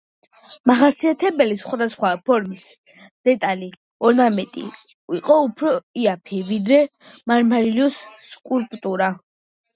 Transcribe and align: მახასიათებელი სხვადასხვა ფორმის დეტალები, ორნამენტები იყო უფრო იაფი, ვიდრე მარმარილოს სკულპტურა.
მახასიათებელი 0.69 1.57
სხვადასხვა 1.59 2.09
ფორმის 2.29 2.63
დეტალები, 3.29 3.77
ორნამენტები 4.09 5.15
იყო 5.19 5.37
უფრო 5.49 5.75
იაფი, 6.07 6.41
ვიდრე 6.49 6.81
მარმარილოს 7.35 8.01
სკულპტურა. 8.33 9.15